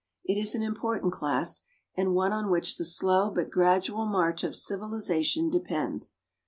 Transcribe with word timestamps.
It 0.25 0.33
is 0.35 0.55
an 0.55 0.63
important 0.63 1.13
class, 1.13 1.61
and 1.95 2.15
one 2.15 2.33
on 2.33 2.49
which 2.49 2.77
the 2.77 2.85
slow 2.85 3.29
but 3.29 3.51
gradual 3.51 4.07
march 4.07 4.43
of 4.43 4.55
civilisation 4.55 5.51
depends. 5.51 6.17